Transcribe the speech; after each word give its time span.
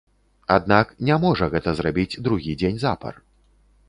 Аднак, 0.53 0.93
не 1.09 1.17
можа 1.25 1.49
гэта 1.55 1.73
зрабіць 1.79 2.19
другі 2.29 2.57
дзень 2.63 2.81
запар. 2.85 3.13